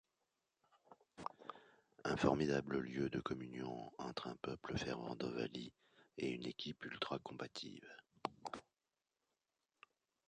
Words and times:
Un 2.05 2.17
formidable 2.17 2.79
lieu 2.79 3.11
de 3.11 3.19
communion 3.19 3.91
entre 3.99 4.29
un 4.29 4.35
peuple 4.41 4.75
fervent 4.75 5.15
d'ovalie 5.15 5.73
et 6.17 6.31
une 6.31 6.47
équipe 6.47 6.83
ultracombative. 6.85 7.87